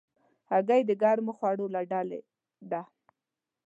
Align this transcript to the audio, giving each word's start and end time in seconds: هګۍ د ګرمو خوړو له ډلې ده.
هګۍ 0.51 0.81
د 0.85 0.91
ګرمو 1.01 1.31
خوړو 1.37 1.65
له 1.75 1.81
ډلې 1.91 2.19
ده. 2.71 2.81